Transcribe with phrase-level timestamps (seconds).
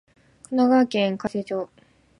[0.45, 1.69] 神奈川県開成町